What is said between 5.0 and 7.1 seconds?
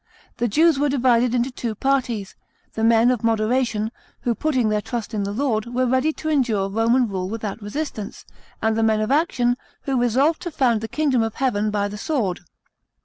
in the Lord, were ready to endure Roman